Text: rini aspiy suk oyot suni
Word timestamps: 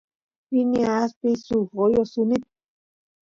rini 0.51 0.81
aspiy 0.99 1.35
suk 1.45 1.69
oyot 1.83 2.07
suni 2.11 2.37